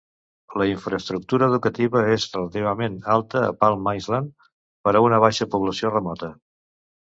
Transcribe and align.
La 0.59 0.65
infraestructura 0.69 1.49
educativa 1.53 2.01
és 2.13 2.25
relativament 2.37 2.97
alta 3.17 3.45
a 3.49 3.53
Palm 3.65 3.93
Island 4.01 4.49
per 4.89 4.97
a 4.97 5.05
una 5.11 5.23
baixa 5.27 5.51
població 5.55 5.95
remota. 5.97 6.35